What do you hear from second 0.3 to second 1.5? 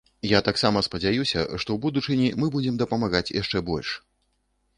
таксама спадзяюся,